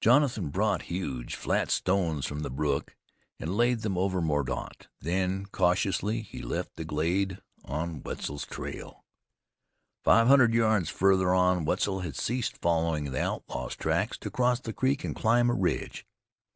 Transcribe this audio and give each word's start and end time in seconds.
Jonathan 0.00 0.50
brought 0.50 0.82
huge, 0.82 1.34
flat 1.34 1.68
stones 1.68 2.24
from 2.26 2.42
the 2.42 2.48
brook, 2.48 2.94
and 3.40 3.56
laid 3.56 3.80
them 3.80 3.98
over 3.98 4.20
Mordaunt; 4.20 4.86
then, 5.00 5.46
cautiously 5.46 6.22
he 6.22 6.40
left 6.40 6.76
the 6.76 6.84
glade 6.84 7.40
on 7.64 8.00
Wetzel's 8.04 8.46
trail. 8.46 9.04
Five 10.04 10.28
hundred 10.28 10.54
yards 10.54 10.90
farther 10.90 11.34
on 11.34 11.64
Wetzel 11.64 12.02
had 12.02 12.14
ceased 12.14 12.56
following 12.58 13.10
the 13.10 13.20
outlaw's 13.20 13.74
tracks 13.74 14.16
to 14.18 14.30
cross 14.30 14.60
the 14.60 14.72
creek 14.72 15.02
and 15.02 15.16
climb 15.16 15.50
a 15.50 15.54
ridge. 15.54 16.06